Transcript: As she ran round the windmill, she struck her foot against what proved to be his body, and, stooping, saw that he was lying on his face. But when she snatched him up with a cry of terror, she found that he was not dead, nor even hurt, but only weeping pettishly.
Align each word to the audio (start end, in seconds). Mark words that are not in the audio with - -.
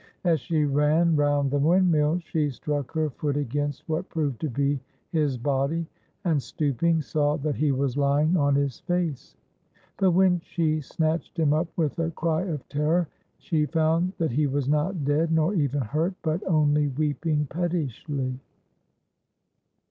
As 0.23 0.39
she 0.39 0.65
ran 0.65 1.15
round 1.15 1.51
the 1.51 1.59
windmill, 1.59 2.17
she 2.17 2.49
struck 2.49 2.91
her 2.93 3.11
foot 3.11 3.37
against 3.37 3.87
what 3.87 4.09
proved 4.09 4.41
to 4.41 4.49
be 4.49 4.79
his 5.11 5.37
body, 5.37 5.85
and, 6.25 6.41
stooping, 6.41 7.03
saw 7.03 7.37
that 7.37 7.53
he 7.53 7.71
was 7.71 7.95
lying 7.99 8.35
on 8.35 8.55
his 8.55 8.79
face. 8.79 9.37
But 9.97 10.09
when 10.13 10.39
she 10.39 10.81
snatched 10.81 11.37
him 11.37 11.53
up 11.53 11.67
with 11.77 11.99
a 11.99 12.09
cry 12.09 12.41
of 12.45 12.67
terror, 12.67 13.09
she 13.37 13.67
found 13.67 14.13
that 14.17 14.31
he 14.31 14.47
was 14.47 14.67
not 14.67 15.05
dead, 15.05 15.31
nor 15.31 15.53
even 15.53 15.81
hurt, 15.81 16.15
but 16.23 16.41
only 16.47 16.87
weeping 16.87 17.45
pettishly. 17.45 18.39